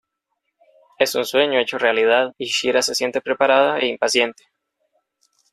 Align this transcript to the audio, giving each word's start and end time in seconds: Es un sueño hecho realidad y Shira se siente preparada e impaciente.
Es 0.97 1.13
un 1.13 1.25
sueño 1.25 1.59
hecho 1.59 1.77
realidad 1.77 2.33
y 2.39 2.47
Shira 2.47 2.81
se 2.81 2.95
siente 2.95 3.21
preparada 3.21 3.77
e 3.77 3.85
impaciente. 3.85 4.45